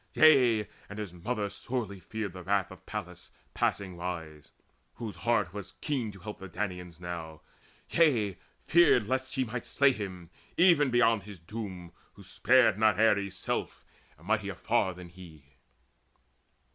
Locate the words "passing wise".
3.53-4.51